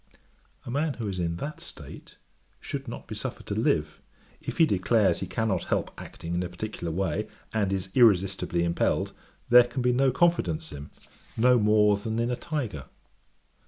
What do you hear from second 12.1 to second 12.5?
in a